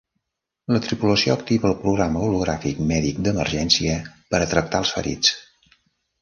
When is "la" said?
0.75-0.79